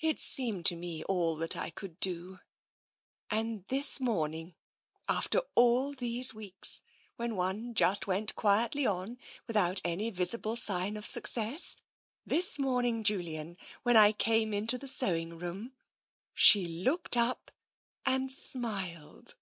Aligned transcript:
It 0.00 0.18
seemed 0.18 0.64
to 0.64 0.76
me 0.76 1.04
all 1.04 1.36
that 1.36 1.54
I 1.54 1.68
could 1.68 2.00
do. 2.00 2.40
And 3.30 3.66
this 3.68 4.00
morning— 4.00 4.54
after 5.10 5.42
all 5.54 5.92
these 5.92 6.32
weeks, 6.32 6.80
when 7.16 7.36
one 7.36 7.74
just 7.74 8.06
went 8.06 8.34
quietly 8.34 8.86
on 8.86 9.18
without 9.46 9.82
any 9.84 10.08
visible 10.08 10.56
sign 10.56 10.96
of 10.96 11.04
success— 11.04 11.76
this 12.34 12.58
morning, 12.58 13.04
Julian, 13.04 13.58
when 13.82 13.94
I 13.98 14.12
came 14.12 14.54
into 14.54 14.78
the 14.78 14.88
sewing 14.88 15.36
room— 15.38 15.74
she 16.32 16.66
looked 16.66 17.14
up 17.14 17.50
and 18.06 18.32
smiled." 18.32 19.34